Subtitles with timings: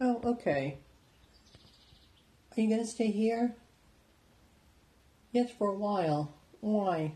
[0.00, 0.78] Oh, okay.
[2.56, 3.54] Are you going to stay here?
[5.32, 6.34] Yes, for a while.
[6.60, 7.12] Why?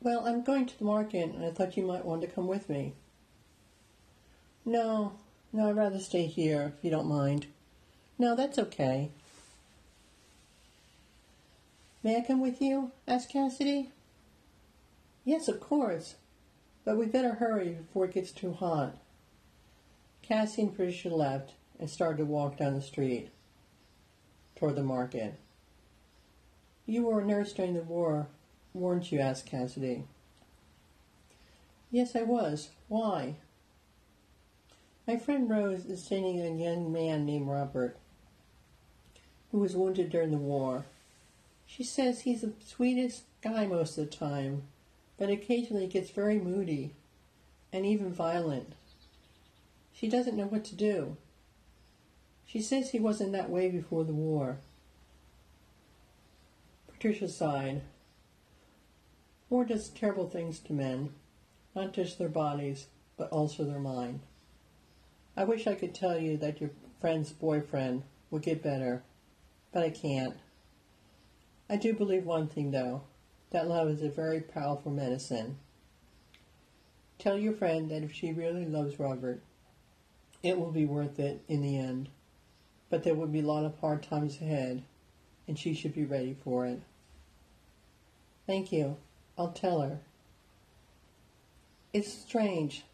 [0.00, 2.68] Well, I'm going to the market and I thought you might want to come with
[2.68, 2.94] me.
[4.64, 5.12] No,
[5.52, 7.46] no, I'd rather stay here if you don't mind.
[8.18, 9.10] No, that's okay.
[12.02, 12.92] May I come with you?
[13.06, 13.90] asked Cassidy.
[15.24, 16.14] Yes, of course.
[16.84, 18.96] But we'd better hurry before it gets too hot.
[20.26, 23.28] Cassie and Patricia left and started to walk down the street
[24.56, 25.38] toward the market.
[26.84, 28.26] You were a nurse during the war,
[28.74, 29.20] weren't you?
[29.20, 30.02] asked Cassidy.
[31.92, 32.70] Yes, I was.
[32.88, 33.36] Why?
[35.06, 37.96] My friend Rose is seeing a young man named Robert
[39.52, 40.86] who was wounded during the war.
[41.66, 44.64] She says he's the sweetest guy most of the time,
[45.18, 46.94] but occasionally gets very moody
[47.72, 48.74] and even violent.
[49.98, 51.16] She doesn't know what to do.
[52.44, 54.58] She says he wasn't that way before the war.
[56.86, 57.80] Patricia sighed.
[59.48, 61.14] War does terrible things to men,
[61.74, 64.20] not just their bodies, but also their mind.
[65.34, 69.02] I wish I could tell you that your friend's boyfriend will get better,
[69.72, 70.36] but I can't.
[71.70, 73.02] I do believe one thing, though
[73.50, 75.56] that love is a very powerful medicine.
[77.18, 79.40] Tell your friend that if she really loves Robert,
[80.46, 82.08] it will be worth it in the end.
[82.88, 84.82] But there will be a lot of hard times ahead,
[85.48, 86.80] and she should be ready for it.
[88.46, 88.96] Thank you.
[89.36, 89.98] I'll tell her.
[91.92, 92.84] It's strange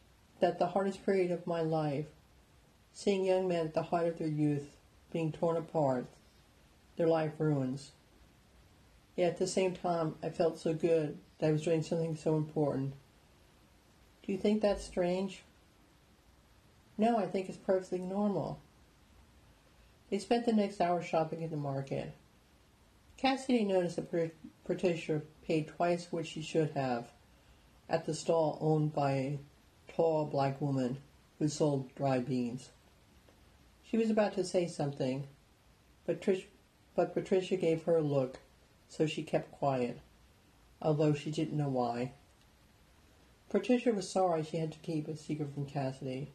[0.40, 2.06] that the hardest period of my life,
[2.92, 4.76] seeing young men at the height of their youth
[5.12, 6.06] being torn apart,
[6.96, 7.92] their life ruins,
[9.16, 12.36] Yet at the same time, I felt so good that I was doing something so
[12.36, 12.94] important.
[14.22, 15.42] Do you think that's strange?
[16.98, 18.60] No, I think it's perfectly normal.
[20.10, 22.12] They spent the next hour shopping in the market.
[23.16, 24.32] Cassidy noticed that
[24.64, 27.10] Patricia paid twice what she should have
[27.88, 29.38] at the stall owned by a
[29.88, 30.98] tall black woman
[31.38, 32.70] who sold dry beans.
[33.84, 35.26] She was about to say something,
[36.06, 36.44] but, Trish,
[36.94, 38.38] but Patricia gave her a look
[38.92, 39.98] so she kept quiet,
[40.82, 42.12] although she didn't know why.
[43.48, 46.30] Patricia was sorry she had to keep a secret from Cassidy.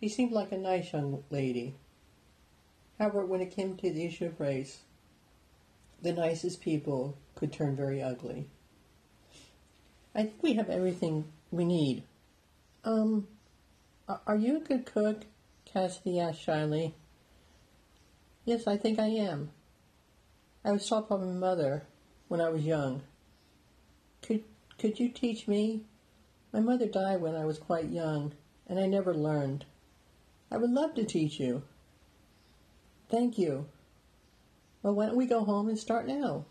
[0.00, 1.74] She seemed like a nice young lady.
[2.98, 4.80] However, when it came to the issue of race,
[6.02, 8.46] the nicest people could turn very ugly.
[10.14, 12.02] I think we have everything we need.
[12.84, 13.26] Um,
[14.26, 15.24] are you a good cook?
[15.64, 16.94] Cassidy asked shyly.
[18.44, 19.50] Yes, I think I am.
[20.64, 21.84] I was taught by my mother
[22.28, 23.02] when I was young.
[24.22, 24.44] Could,
[24.78, 25.82] could you teach me?
[26.52, 28.32] My mother died when I was quite young,
[28.66, 29.64] and I never learned.
[30.50, 31.62] I would love to teach you.
[33.08, 33.66] Thank you.
[34.82, 36.44] Well, why don't we go home and start now?